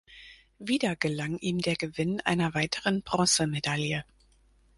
[0.57, 4.03] Wieder gelang ihm der Gewinn einer weiteren Bronzemedaille.